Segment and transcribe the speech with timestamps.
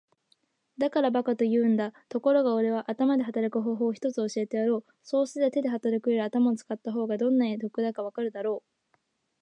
[0.79, 1.93] 「だから馬鹿と言うんだ。
[2.09, 4.85] ところがおれは頭で働く方法を一つ教えてやろう。
[5.03, 8.69] そうすりゃ手で働くより頭を使った方がどんなに得だかわかるだろう。」